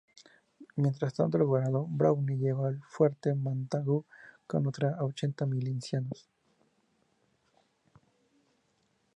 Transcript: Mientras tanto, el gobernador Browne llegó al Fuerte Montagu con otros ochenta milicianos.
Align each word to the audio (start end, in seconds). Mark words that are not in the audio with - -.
Mientras 0.77 1.13
tanto, 1.13 1.37
el 1.37 1.43
gobernador 1.43 1.85
Browne 1.87 2.35
llegó 2.35 2.65
al 2.65 2.81
Fuerte 2.87 3.35
Montagu 3.35 4.03
con 4.47 4.65
otros 4.65 4.93
ochenta 4.99 5.45
milicianos. 5.45 6.27